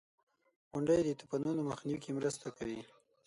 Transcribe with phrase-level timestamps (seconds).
[0.71, 2.81] •غونډۍ د طوفانونو مخنیوي کې مرسته کوي.